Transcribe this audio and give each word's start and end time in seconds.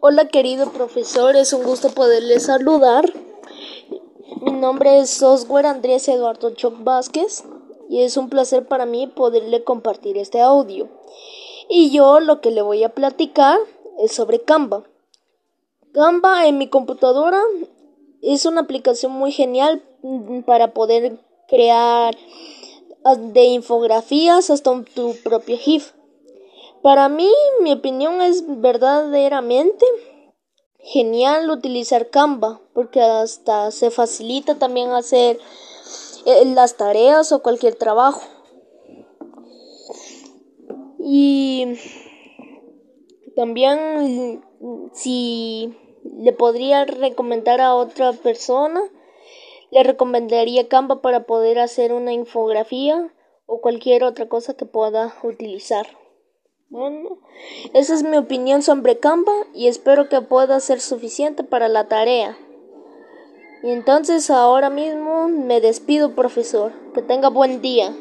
Hola 0.00 0.28
querido 0.28 0.70
profesor, 0.72 1.36
es 1.36 1.52
un 1.52 1.62
gusto 1.62 1.90
poderle 1.90 2.40
saludar. 2.40 3.12
Mi 4.40 4.52
nombre 4.52 4.98
es 4.98 5.10
Software 5.10 5.66
Andrés 5.66 6.08
Eduardo 6.08 6.50
Choc 6.50 6.82
Vázquez 6.82 7.44
y 7.88 8.02
es 8.02 8.16
un 8.16 8.28
placer 8.28 8.66
para 8.66 8.86
mí 8.86 9.06
poderle 9.06 9.64
compartir 9.64 10.18
este 10.18 10.40
audio. 10.40 10.88
Y 11.68 11.90
yo 11.90 12.20
lo 12.20 12.40
que 12.40 12.50
le 12.50 12.62
voy 12.62 12.82
a 12.82 12.94
platicar 12.94 13.58
es 14.00 14.12
sobre 14.12 14.40
Canva. 14.40 14.84
Canva 15.92 16.46
en 16.46 16.58
mi 16.58 16.68
computadora 16.68 17.40
es 18.22 18.46
una 18.46 18.62
aplicación 18.62 19.12
muy 19.12 19.32
genial 19.32 19.82
para 20.46 20.74
poder 20.74 21.18
crear 21.48 22.16
ah, 23.04 23.14
de 23.16 23.44
infografías 23.44 24.50
hasta 24.50 24.82
tu 24.94 25.14
propio 25.22 25.56
GIF. 25.58 25.92
Para 26.82 27.08
mí, 27.08 27.30
mi 27.60 27.72
opinión 27.72 28.20
es 28.20 28.42
verdaderamente 28.60 29.86
genial 30.80 31.48
utilizar 31.48 32.10
Canva, 32.10 32.60
porque 32.74 33.00
hasta 33.00 33.70
se 33.70 33.92
facilita 33.92 34.58
también 34.58 34.90
hacer 34.90 35.38
eh, 36.26 36.44
las 36.46 36.76
tareas 36.76 37.30
o 37.30 37.40
cualquier 37.40 37.76
trabajo. 37.76 38.22
Y 40.98 41.78
también 43.36 44.42
si 44.92 45.72
le 46.02 46.32
podría 46.32 46.84
recomendar 46.84 47.60
a 47.60 47.76
otra 47.76 48.12
persona, 48.12 48.82
le 49.70 49.84
recomendaría 49.84 50.66
Canva 50.66 51.00
para 51.00 51.26
poder 51.26 51.60
hacer 51.60 51.92
una 51.92 52.12
infografía 52.12 53.14
o 53.46 53.60
cualquier 53.60 54.02
otra 54.02 54.28
cosa 54.28 54.54
que 54.54 54.66
pueda 54.66 55.14
utilizar. 55.22 56.01
Bueno, 56.72 57.18
esa 57.74 57.92
es 57.92 58.02
mi 58.02 58.16
opinión 58.16 58.62
sobre 58.62 58.98
Canva 58.98 59.34
y 59.52 59.66
espero 59.66 60.08
que 60.08 60.22
pueda 60.22 60.58
ser 60.58 60.80
suficiente 60.80 61.44
para 61.44 61.68
la 61.68 61.86
tarea. 61.86 62.38
Y 63.62 63.72
entonces 63.72 64.30
ahora 64.30 64.70
mismo 64.70 65.28
me 65.28 65.60
despido, 65.60 66.14
profesor. 66.14 66.72
Que 66.94 67.02
tenga 67.02 67.28
buen 67.28 67.60
día. 67.60 67.94